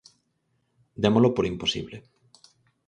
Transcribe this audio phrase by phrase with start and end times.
[1.03, 1.97] Démolo por imposible.